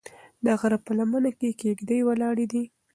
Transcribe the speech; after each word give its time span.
د 0.45 0.45
غره 0.59 0.77
په 0.85 0.91
لمنه 0.97 1.31
کې 1.39 1.49
کيږدۍ 1.61 1.99
ولاړې 2.03 2.45
دي. 2.51 2.63